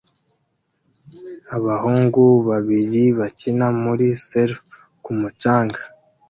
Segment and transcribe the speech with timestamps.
[1.57, 4.57] Abahungu babiri bakina muri serf
[5.03, 5.79] ku mucanga